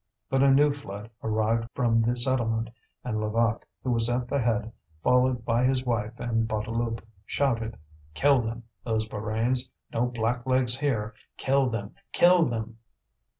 [0.31, 2.71] But a new flood arrived from the settlement,
[3.03, 4.71] and Levaque, who was at the head
[5.03, 7.77] followed by his wife and Bouteloup, shouted:
[8.15, 9.69] "Kill them, those Borains!
[9.93, 11.13] No blacklegs here!
[11.37, 11.93] Kill them!
[12.13, 12.79] Kill them!"